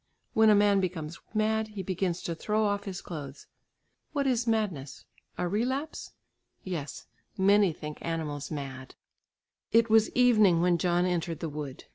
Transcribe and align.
When 0.33 0.49
a 0.49 0.55
man 0.55 0.79
becomes 0.79 1.19
mad, 1.31 1.67
he 1.77 1.83
begins 1.83 2.23
to 2.23 2.33
throw 2.33 2.65
off 2.65 2.85
his 2.85 3.01
clothes. 3.03 3.45
What 4.13 4.25
is 4.25 4.47
madness? 4.47 5.05
A 5.37 5.47
relapse? 5.47 6.13
Yes, 6.63 7.05
many 7.37 7.71
think 7.71 7.99
animals 8.01 8.49
mad. 8.49 8.95
It 9.71 9.91
was 9.91 10.09
evening 10.15 10.59
when 10.59 10.79
John 10.79 11.05
entered 11.05 11.39
the 11.39 11.49
wood. 11.49 11.83